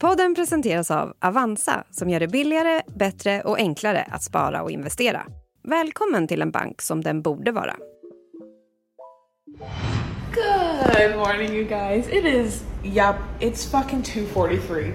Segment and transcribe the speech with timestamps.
[0.00, 5.26] Podden presenteras av Avanza som gör det billigare, bättre och enklare att spara och investera.
[5.68, 7.76] Välkommen till en bank som den borde vara.
[10.34, 12.08] Good morning, you guys.
[12.08, 14.94] It is, yep, it's fucking 2.43.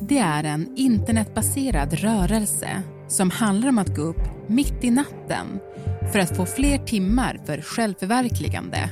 [0.00, 5.60] Det är en internetbaserad rörelse som handlar om att gå upp mitt i natten
[6.12, 8.90] för att få fler timmar för självförverkligande.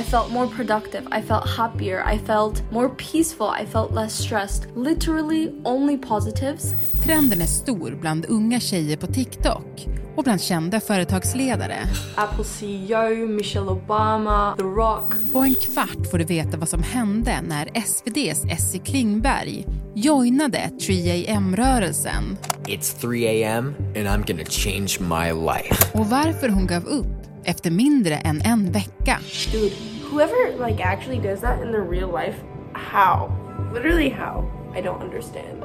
[0.00, 1.02] I felt more productive.
[1.18, 2.14] I felt happier.
[2.14, 3.50] I felt more peaceful.
[3.62, 4.76] I felt less stressed.
[4.76, 6.72] Literally only positives.
[7.04, 9.86] Trenden är stor bland unga tjejer på TikTok
[10.16, 11.76] och bland kända företagsledare.
[12.14, 15.14] Apple CEO, Michelle Obama, The Rock.
[15.32, 19.66] På en kvart får du veta vad som hände när SVDs Essie Klingberg
[20.04, 22.38] joinade 3AM-rörelsen.
[22.66, 23.74] It's 3 a.m.
[23.78, 25.98] and I'm gonna change my life.
[25.98, 27.06] Och varför hon gav upp
[27.44, 29.18] efter mindre än en vecka.
[29.52, 29.74] Dude,
[30.10, 32.38] whoever like actually does that in their real life,
[32.72, 33.30] how?
[33.74, 34.44] Literally how?
[34.76, 35.62] I don't understand.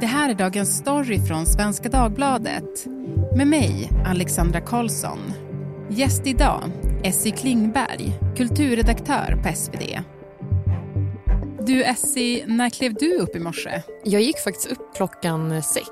[0.00, 2.86] Det här är dagens story från Svenska Dagbladet
[3.36, 5.18] med mig, Alexandra Karlsson.
[5.90, 6.62] Gäst idag,
[7.04, 10.00] Essie Klingberg, kulturredaktör på SvD.
[11.66, 13.82] Du Essie, när klev du upp i morse?
[14.04, 15.86] Jag gick faktiskt upp klockan sex.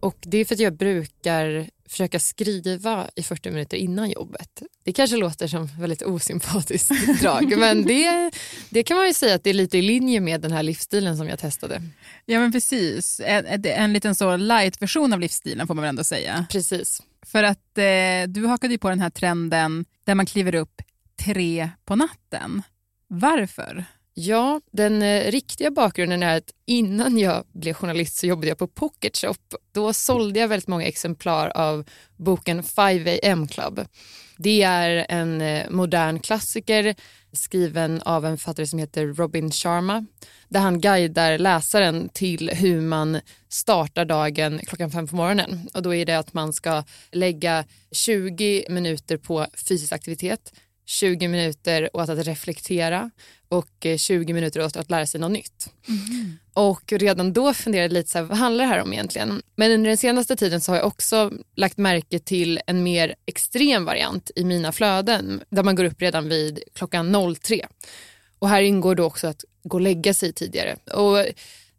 [0.00, 4.62] Och Det är för att jag brukar försöka skriva i 40 minuter innan jobbet.
[4.84, 8.30] Det kanske låter som väldigt osympatiskt drag men det,
[8.70, 11.16] det kan man ju säga att det är lite i linje med den här livsstilen
[11.16, 11.82] som jag testade.
[12.24, 16.46] Ja men precis, en, en liten så light-version av livsstilen får man väl ändå säga.
[16.50, 17.02] Precis.
[17.24, 20.82] För att eh, du hakade ju på den här trenden där man kliver upp
[21.24, 22.62] tre på natten.
[23.08, 23.84] Varför?
[24.14, 28.66] Ja, den eh, riktiga bakgrunden är att innan jag blev journalist så jobbade jag på
[28.66, 29.58] Pocket Shop.
[29.72, 31.84] Då sålde jag väldigt många exemplar av
[32.16, 33.80] boken 5 am Club.
[34.36, 36.94] Det är en eh, modern klassiker
[37.32, 40.06] skriven av en författare som heter Robin Sharma
[40.48, 45.68] där han guidar läsaren till hur man startar dagen klockan fem på morgonen.
[45.74, 50.52] Och då är det att man ska lägga 20 minuter på fysisk aktivitet
[50.86, 53.10] 20 minuter åt att reflektera
[53.48, 55.70] och 20 eh, minuter åt att lära sig något nytt.
[55.88, 56.36] Mm.
[56.54, 59.42] Och redan då funderade jag lite så här, vad handlar det här om egentligen?
[59.56, 63.84] Men under den senaste tiden så har jag också lagt märke till en mer extrem
[63.84, 67.66] variant i mina flöden där man går upp redan vid klockan 03.
[68.38, 70.76] Och här ingår då också att gå och lägga sig tidigare.
[70.92, 71.26] Och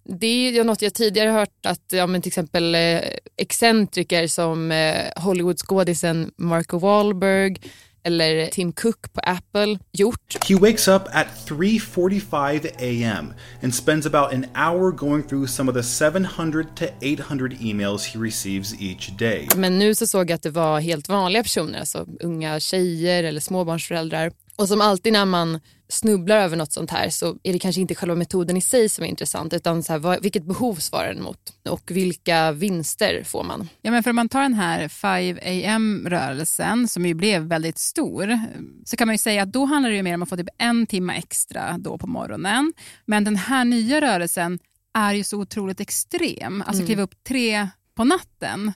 [0.04, 3.02] det är något jag tidigare hört att ja, men till exempel eh,
[3.38, 7.58] excentriker som eh, Hollywoodskådisen Marco Wahlberg
[8.06, 10.38] eller Tim Cook på Apple gjort.
[10.50, 13.34] He wakes up at 3:45 a.m.
[13.64, 18.20] and spends about an hour going through some of the 700 to 800 emails he
[18.20, 19.48] receives each day.
[19.56, 23.42] Men nu så såg jag att det var helt vanliga personer, alltså unga tjejer eller
[23.42, 24.32] småbarnsföräldrar.
[24.56, 25.60] Och som alltid när man
[25.90, 29.04] snubblar över något sånt här så är det kanske inte själva metoden i sig som
[29.04, 33.44] är intressant utan så här, vad, vilket behov svarar den mot och vilka vinster får
[33.44, 33.70] man?
[33.82, 35.40] Ja, men för om man tar den här 5
[35.76, 38.40] am-rörelsen som ju blev väldigt stor
[38.86, 40.50] så kan man ju säga att då handlar det ju mer om att få typ
[40.58, 42.74] en timme extra då på morgonen.
[43.06, 44.60] Men den här nya rörelsen
[44.94, 46.86] är ju så otroligt extrem, alltså mm.
[46.86, 48.74] kliva upp tre på natten.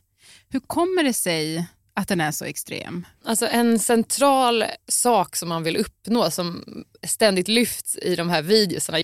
[0.50, 1.68] Hur kommer det sig
[2.00, 3.06] att den är så extrem?
[3.26, 6.64] Alltså en central sak som man vill uppnå som
[7.08, 8.98] ständigt lyfts i de här videorna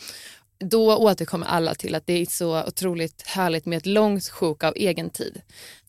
[0.59, 4.73] då återkommer alla till att det är så otroligt härligt med ett långt sjok av
[4.75, 5.41] egen tid.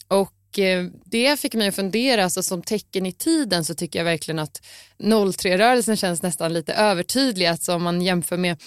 [0.08, 4.04] Och eh, det fick mig att fundera, alltså som tecken i tiden så tycker jag
[4.04, 4.62] verkligen att
[4.98, 7.46] 03-rörelsen känns nästan lite övertydlig.
[7.46, 8.62] Alltså om man jämför med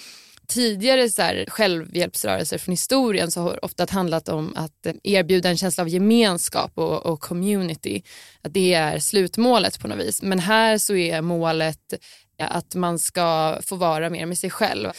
[0.50, 5.58] tidigare så här, självhjälpsrörelser från historien så har det ofta handlat om att erbjuda en
[5.58, 8.02] känsla av gemenskap och, och, community.
[8.42, 10.22] Att det är slutmålet på något vis.
[10.22, 11.94] Men här så är målet
[12.40, 14.90] att man ska få vara mer med sig själv.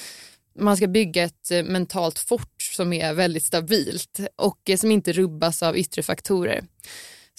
[0.58, 5.12] Man ska bygga ett eh, mentalt fort som är väldigt stabilt och eh, som inte
[5.12, 6.64] rubbas av yttre faktorer.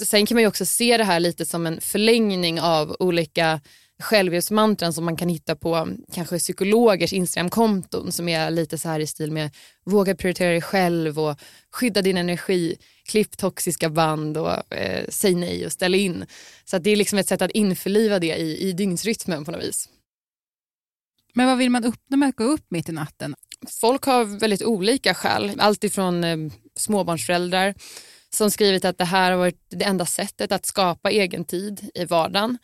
[0.05, 3.61] Sen kan man också se det här lite som en förlängning av olika
[4.01, 9.07] självhjälpsmantran som man kan hitta på kanske psykologers Instagramkonton som är lite så här i
[9.07, 9.55] stil med
[9.85, 11.39] våga prioritera dig själv och
[11.71, 16.25] skydda din energi, klipp toxiska band och eh, säg nej och ställ in.
[16.65, 19.89] Så det är liksom ett sätt att införliva det i, i dygnsrytmen på något vis.
[21.33, 23.35] Men vad vill man uppnå med att gå upp mitt i natten?
[23.81, 25.51] Folk har väldigt olika skäl.
[25.57, 26.37] Allt ifrån eh,
[26.75, 27.73] småbarnsföräldrar
[28.29, 32.05] som skrivit att det här har varit det enda sättet att skapa egen tid i
[32.05, 32.57] vardagen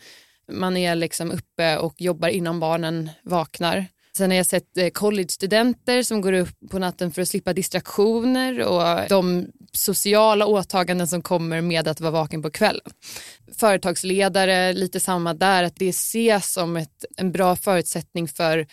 [0.51, 3.85] man är liksom uppe och jobbar innan barnen vaknar.
[4.17, 8.59] Sen har jag sett collegestudenter college-studenter som går upp på natten för att slippa distraktioner
[8.59, 12.91] och de sociala åtaganden som kommer med att vara vaken på kvällen.
[13.57, 18.67] Företagsledare, lite samma där, att det ses som ett, en bra förutsättning för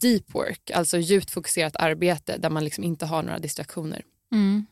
[0.00, 4.02] deep work, alltså djupt fokuserat arbete där man liksom inte har några distraktioner.
[4.32, 4.66] Mm.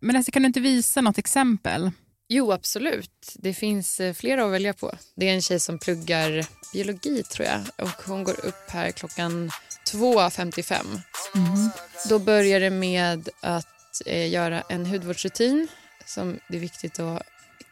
[0.00, 1.90] Men alltså, kan du inte visa något exempel?
[2.28, 3.34] Jo, absolut.
[3.34, 4.94] Det finns eh, flera att välja på.
[5.14, 7.60] Det är en tjej som pluggar biologi, tror jag.
[7.86, 9.50] Och Hon går upp här klockan
[9.92, 11.00] 2.55.
[11.34, 11.70] Mm.
[12.08, 15.68] Då börjar det med att eh, göra en hudvårdsrutin.
[16.06, 17.22] Som det är viktigt att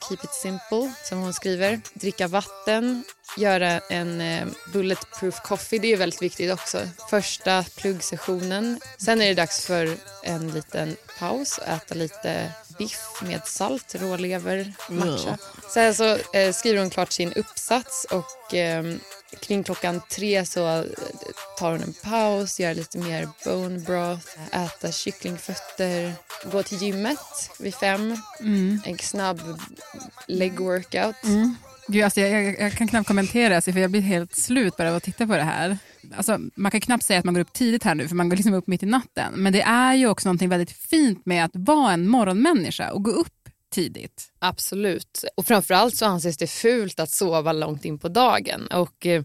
[0.09, 1.81] keep it simple, som hon skriver.
[1.95, 3.05] Dricka vatten,
[3.39, 5.79] göra en eh, bulletproof coffee.
[5.79, 6.89] Det är väldigt viktigt också.
[7.11, 8.81] Första pluggsessionen.
[8.99, 14.73] Sen är det dags för en liten paus och äta lite biff med salt, rålever,
[14.89, 15.39] matcha.
[15.75, 18.95] Sen så eh, skriver hon klart sin uppsats och eh,
[19.41, 20.85] kring klockan tre så eh,
[21.59, 26.13] tar hon en paus, gör lite mer bone broth, äta kycklingfötter,
[26.53, 28.17] gå till gymmet vid fem,
[28.85, 29.41] en snabb
[30.27, 31.17] leg workout.
[31.89, 34.97] Gud, alltså jag, jag, jag kan knappt kommentera, för jag blir helt slut bara av
[34.97, 35.79] att titta på det här.
[36.17, 38.37] Alltså, man kan knappt säga att man går upp tidigt här nu, för man går
[38.37, 39.33] liksom upp mitt i natten.
[39.37, 43.11] Men det är ju också något väldigt fint med att vara en morgonmänniska och gå
[43.11, 44.33] upp tidigt.
[44.39, 45.25] Absolut.
[45.37, 48.67] Och framförallt så anses det fult att sova långt in på dagen.
[48.67, 49.23] Och eh,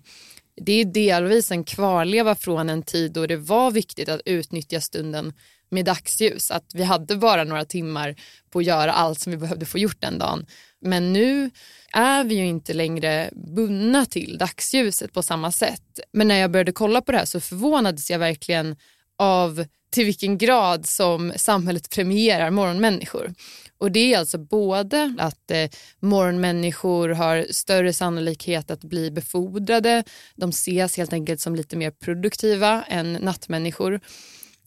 [0.66, 5.34] det är delvis en kvarleva från en tid då det var viktigt att utnyttja stunden
[5.70, 6.52] med dagsljus.
[6.52, 8.16] Att vi hade bara några timmar
[8.50, 10.46] på att göra allt som vi behövde få gjort den dagen.
[10.82, 11.52] Men nu
[11.94, 16.00] är vi ju inte längre bundna till dagsljuset på samma sätt.
[16.14, 18.76] Men när jag började kolla på det här så förvånades jag verkligen
[19.18, 23.34] av till vilken grad som samhället premierar morgonmänniskor.
[23.78, 25.70] Och det är alltså både att eh,
[26.00, 30.04] morgonmänniskor har större sannolikhet att bli befordrade,
[30.36, 34.00] de ses helt enkelt som lite mer produktiva än nattmänniskor.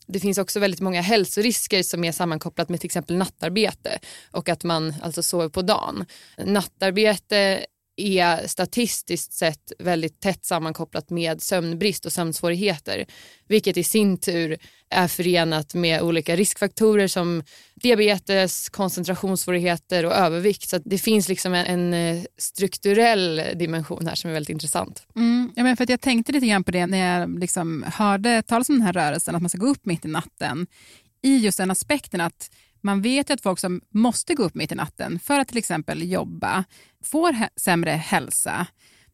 [0.07, 3.99] Det finns också väldigt många hälsorisker som är sammankopplat med till exempel nattarbete
[4.31, 6.05] och att man alltså sover på dagen.
[6.45, 7.67] Nattarbete
[8.03, 13.07] är statistiskt sett väldigt tätt sammankopplat med sömnbrist och sömnsvårigheter
[13.49, 14.59] vilket i sin tur
[14.91, 17.43] är förenat med olika riskfaktorer som
[17.75, 20.69] diabetes, koncentrationssvårigheter och övervikt.
[20.69, 25.07] Så det finns liksom en, en eh, strukturell dimension här som är väldigt intressant.
[25.17, 28.43] Mm, ja, men för att jag tänkte lite grann på det när jag liksom hörde
[28.43, 30.67] talas om den här rörelsen, att man ska gå upp mitt i natten.
[31.23, 32.51] I just den aspekten att
[32.83, 36.11] man vet att folk som måste gå upp mitt i natten för att till exempel
[36.11, 36.65] jobba
[37.05, 38.67] får sämre hälsa.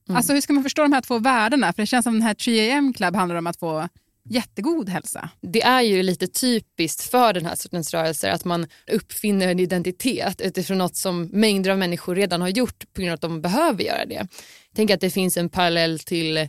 [0.09, 1.73] Alltså hur ska man förstå de här två värdena?
[1.73, 3.89] För det känns som den här 3am Club handlar om att få
[4.29, 5.31] jättegod hälsa.
[5.41, 10.41] Det är ju lite typiskt för den här sortens rörelser att man uppfinner en identitet
[10.41, 13.85] utifrån något som mängder av människor redan har gjort på grund av att de behöver
[13.85, 14.29] göra det.
[14.75, 16.49] Tänker att det finns en parallell till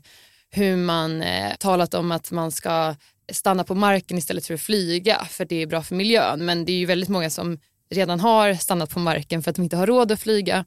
[0.49, 2.95] hur man eh, talat om att man ska
[3.31, 6.45] stanna på marken istället för att flyga för det är bra för miljön.
[6.45, 7.59] Men det är ju väldigt många som
[7.89, 10.65] redan har stannat på marken för att de inte har råd att flyga.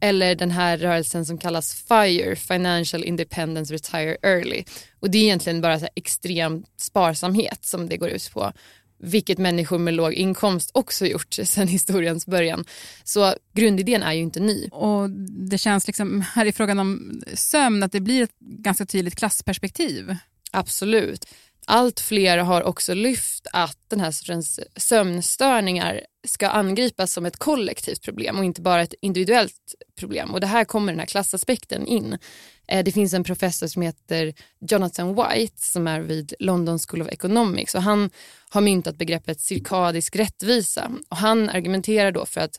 [0.00, 4.64] Eller den här rörelsen som kallas FIRE, Financial Independence Retire Early.
[5.00, 8.52] Och det är egentligen bara så extrem sparsamhet som det går ut på.
[9.02, 12.64] Vilket människor med låg inkomst också gjort sedan historiens början.
[13.04, 14.68] Så grundidén är ju inte ny.
[14.72, 15.10] Och
[15.50, 20.16] Det känns liksom här i frågan om sömn att det blir ett ganska tydligt klassperspektiv.
[20.52, 21.26] Absolut.
[21.72, 28.02] Allt fler har också lyft att den här sortens sömnstörningar ska angripas som ett kollektivt
[28.02, 30.30] problem och inte bara ett individuellt problem.
[30.30, 32.18] Och det här kommer den här klassaspekten in.
[32.68, 34.34] Eh, det finns en professor som heter
[34.70, 38.10] Jonathan White som är vid London School of Economics och han
[38.48, 42.58] har myntat begreppet cirkadisk rättvisa och han argumenterar då för att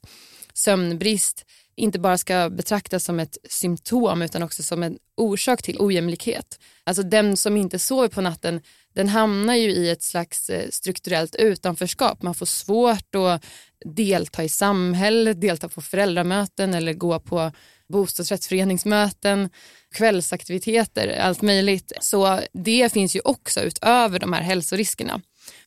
[0.53, 6.59] sömnbrist inte bara ska betraktas som ett symptom utan också som en orsak till ojämlikhet.
[6.83, 8.61] Alltså den som inte sover på natten
[8.93, 12.21] den hamnar ju i ett slags eh, strukturellt utanförskap.
[12.21, 13.45] Man får svårt att
[13.85, 17.51] delta i samhället, delta på föräldramöten eller gå på
[17.89, 19.49] bostadsrättsföreningsmöten,
[19.95, 21.91] kvällsaktiviteter, allt möjligt.
[22.01, 25.21] Så det finns ju också utöver de här hälsoriskerna.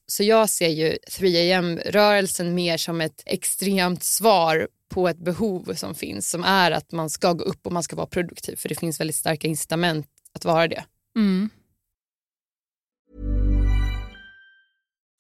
[0.06, 6.30] Så jag ser ju 3am-rörelsen mer som ett extremt svar på ett behov som finns
[6.30, 9.00] som är att man ska gå upp och man ska vara produktiv för det finns
[9.00, 10.84] väldigt starka incitament att vara det.
[11.16, 11.50] Mm.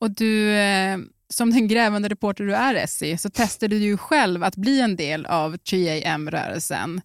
[0.00, 4.44] Och du, eh, som den grävande reporter du är Essie, så testade du ju själv
[4.44, 7.00] att bli en del av 3AM-rörelsen.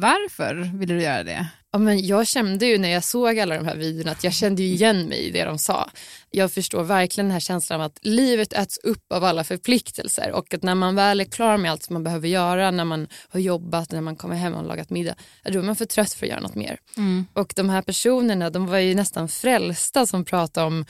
[0.00, 1.46] Varför ville du göra det?
[1.72, 4.62] Ja, men jag kände ju när jag såg alla de här videorna att jag kände
[4.62, 5.90] igen mig i det de sa.
[6.30, 10.54] Jag förstår verkligen den här känslan av att livet äts upp av alla förpliktelser och
[10.54, 13.40] att när man väl är klar med allt som man behöver göra, när man har
[13.40, 16.30] jobbat, när man kommer hem och lagat middag, då är man för trött för att
[16.30, 16.78] göra något mer.
[16.96, 17.26] Mm.
[17.32, 20.84] Och de här personerna, de var ju nästan frälsta som pratade om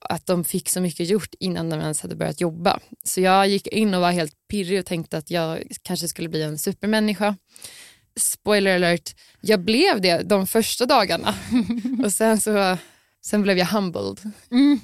[0.00, 2.80] att de fick så mycket gjort innan de ens hade börjat jobba.
[3.04, 6.42] Så jag gick in och var helt pirrig och tänkte att jag kanske skulle bli
[6.42, 7.36] en supermänniska
[8.16, 11.34] spoiler alert, jag blev det de första dagarna.
[12.04, 12.76] och sen så
[13.22, 14.32] sen blev jag humbled.
[14.50, 14.80] Mm.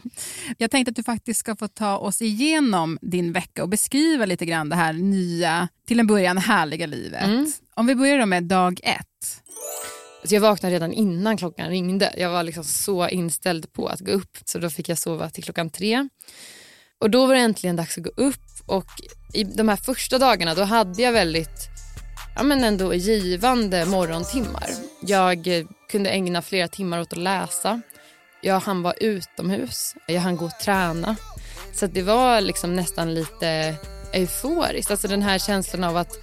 [0.58, 4.46] jag tänkte att du faktiskt ska få ta oss igenom din vecka och beskriva lite
[4.46, 7.24] grann det här nya, till en början härliga livet.
[7.24, 7.52] Mm.
[7.74, 9.42] Om vi börjar med dag ett.
[10.24, 12.14] Så jag vaknade redan innan klockan ringde.
[12.16, 15.44] Jag var liksom så inställd på att gå upp så då fick jag sova till
[15.44, 16.08] klockan tre.
[17.00, 18.36] Och då var det äntligen dags att gå upp
[18.66, 18.86] och
[19.34, 21.68] i de här första dagarna då hade jag väldigt
[22.36, 24.70] ja, men ändå givande morgontimmar.
[25.00, 25.48] Jag
[25.90, 27.80] kunde ägna flera timmar åt att läsa.
[28.42, 29.94] Jag hann vara utomhus.
[30.06, 31.16] Jag hann gå och träna.
[31.74, 33.74] Så det var liksom nästan lite
[34.12, 34.90] euforiskt.
[34.90, 36.16] Alltså den här känslan av att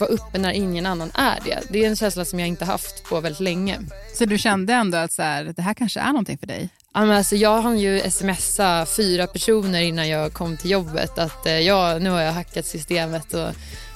[0.00, 1.60] vara uppe när ingen annan är det.
[1.70, 3.78] Det är en känsla som jag inte haft på väldigt länge.
[4.14, 6.68] Så du kände ändå att så här, det här kanske är någonting för dig?
[6.94, 11.46] Ja, men alltså jag hann ju smsa fyra personer innan jag kom till jobbet att
[11.46, 13.48] eh, ja, nu har jag hackat systemet och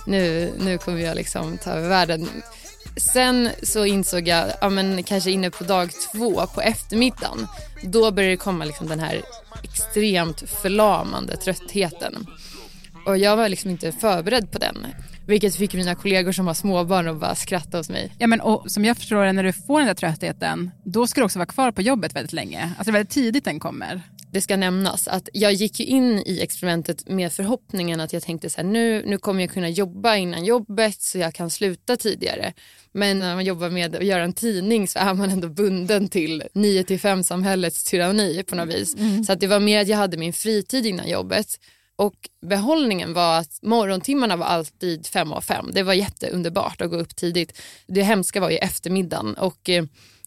[0.06, 2.28] nu, nu kommer jag liksom ta över världen.
[2.96, 7.46] Sen så insåg jag, ja, men kanske inne på dag två på eftermiddagen,
[7.82, 9.22] då började det komma liksom den här
[9.62, 12.26] extremt förlamande tröttheten.
[13.06, 14.86] Och jag var liksom inte förberedd på den.
[15.26, 18.12] Vilket fick mina kollegor som har småbarn att bara skratta hos mig.
[18.18, 21.20] Ja, men, och, som jag förstår det, när du får den där tröttheten, då ska
[21.20, 22.72] du också vara kvar på jobbet väldigt länge.
[22.78, 27.32] Alltså väldigt tidigt den kommer det ska nämnas att jag gick in i experimentet med
[27.32, 31.18] förhoppningen att jag tänkte så här, nu, nu kommer jag kunna jobba innan jobbet så
[31.18, 32.52] jag kan sluta tidigare.
[32.92, 36.42] Men när man jobbar med att göra en tidning så är man ändå bunden till
[36.54, 38.94] 9 till 5 samhällets tyranni på något vis.
[38.94, 39.24] Mm.
[39.24, 41.46] Så att det var mer att jag hade min fritid innan jobbet.
[41.96, 45.70] Och behållningen var att morgontimmarna var alltid fem av fem.
[45.72, 47.60] Det var jätteunderbart att gå upp tidigt.
[47.86, 49.84] Det hemska var ju eftermiddagen och eh,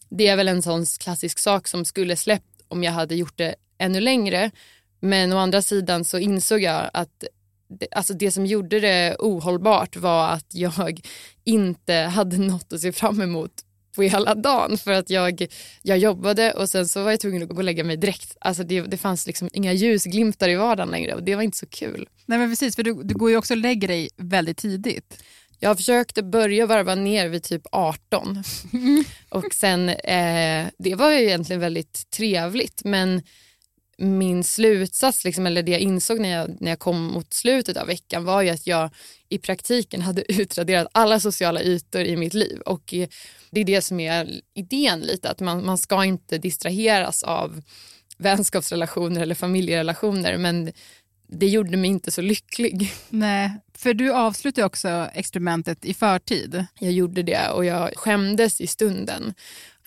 [0.10, 3.56] det är väl en sån klassisk sak som skulle släppt om jag hade gjort det
[3.78, 4.52] ännu längre.
[5.00, 7.24] Men å andra sidan så insåg jag att
[7.68, 11.02] det, alltså det som gjorde det ohållbart var att jag
[11.44, 13.52] inte hade något att se fram emot
[13.96, 15.48] på hela dagen för att jag,
[15.82, 18.38] jag jobbade och sen så var jag tvungen att gå och lägga mig direkt.
[18.40, 21.68] Alltså det, det fanns liksom inga ljusglimtar i vardagen längre och det var inte så
[21.68, 22.08] kul.
[22.26, 25.24] Nej men precis, för du, du går ju också och lägger dig väldigt tidigt.
[25.60, 28.44] Jag försökte börja varva ner vid typ 18
[29.30, 33.22] och sen, eh, det var ju egentligen väldigt trevligt men
[33.98, 37.88] min slutsats, liksom, eller det jag insåg när jag, när jag kom mot slutet av
[37.88, 38.90] veckan var ju att jag
[39.30, 42.60] i praktiken hade utraderat alla sociala ytor i mitt liv.
[42.60, 43.08] Och eh,
[43.52, 47.62] Det är det som är idén lite, att man, man ska inte distraheras av
[48.18, 50.72] vänskapsrelationer eller familjerelationer men
[51.28, 52.94] det gjorde mig inte så lycklig.
[53.10, 56.66] Nej, för du avslutade också experimentet i förtid.
[56.80, 59.34] Jag gjorde det och jag skämdes i stunden.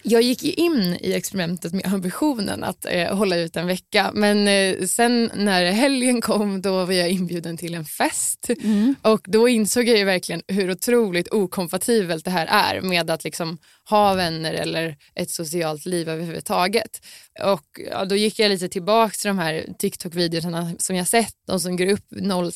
[0.02, 4.86] Jag gick in i experimentet med ambitionen att eh, hålla ut en vecka men eh,
[4.86, 8.94] sen när helgen kom då var jag inbjuden till en fest mm.
[9.02, 13.58] och då insåg jag ju verkligen hur otroligt okompatibelt det här är med att liksom
[13.88, 17.06] ha vänner eller ett socialt liv överhuvudtaget.
[17.44, 21.60] Och ja, då gick jag lite tillbaka till de här TikTok-videorna som jag sett, de
[21.60, 22.06] som går upp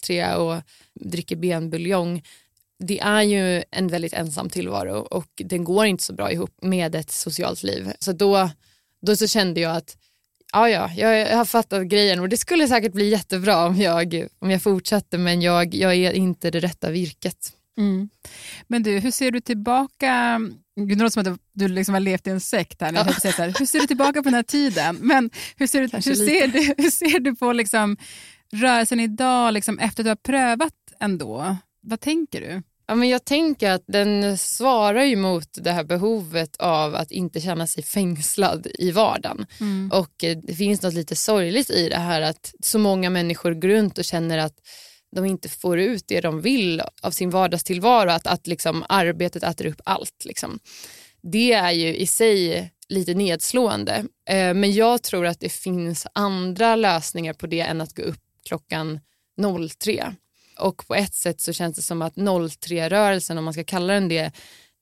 [0.02, 0.62] 03 och
[1.00, 2.22] dricker benbuljong
[2.82, 6.94] det är ju en väldigt ensam tillvaro och den går inte så bra ihop med
[6.94, 7.92] ett socialt liv.
[7.98, 8.50] Så då,
[9.06, 9.96] då så kände jag att
[10.52, 14.50] ja, ja, jag har fattat grejen och det skulle säkert bli jättebra om jag, om
[14.50, 17.52] jag fortsatte men jag, jag är inte det rätta virket.
[17.78, 18.08] Mm.
[18.66, 20.40] Men du, hur ser du tillbaka,
[20.76, 23.02] det låter som att du liksom har levt i en sekt här, ja.
[23.02, 24.96] här, hur ser du tillbaka på den här tiden?
[25.00, 27.96] Men hur ser du, hur ser du, hur ser du på liksom
[28.52, 31.56] rörelsen idag liksom efter att du har prövat ändå?
[31.80, 32.62] Vad tänker du?
[32.92, 37.40] Ja, men jag tänker att den svarar ju mot det här behovet av att inte
[37.40, 39.46] känna sig fängslad i vardagen.
[39.60, 39.90] Mm.
[39.92, 43.68] Och eh, det finns något lite sorgligt i det här att så många människor går
[43.68, 44.54] runt och känner att
[45.16, 49.66] de inte får ut det de vill av sin vardagstillvaro, att, att liksom arbetet äter
[49.66, 50.24] upp allt.
[50.24, 50.58] Liksom.
[51.22, 54.04] Det är ju i sig lite nedslående.
[54.28, 58.20] Eh, men jag tror att det finns andra lösningar på det än att gå upp
[58.48, 59.00] klockan
[59.78, 60.14] 03.
[60.58, 64.08] Och på ett sätt så känns det som att 03-rörelsen, om man ska kalla den
[64.08, 64.32] det,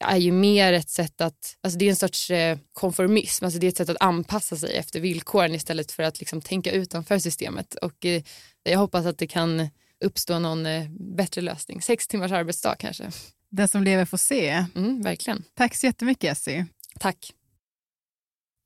[0.04, 3.66] är ju mer ett sätt att, alltså det är en sorts eh, konformism, alltså det
[3.66, 7.74] är ett sätt att anpassa sig efter villkoren istället för att liksom tänka utanför systemet.
[7.74, 8.22] Och eh,
[8.62, 9.68] jag hoppas att det kan
[10.04, 11.82] uppstå någon eh, bättre lösning.
[11.82, 13.10] Sex timmars arbetsdag kanske.
[13.50, 14.64] Den som lever får se.
[14.74, 15.44] Mm, verkligen.
[15.54, 16.66] Tack så jättemycket Essie.
[17.00, 17.32] Tack.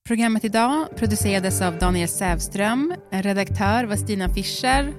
[0.08, 4.94] Programmet idag producerades av Daniel Sävström, redaktör var Stina Fischer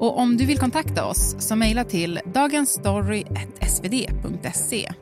[0.00, 4.92] och om du vill kontakta oss så mejla till dagensstory.svd.se.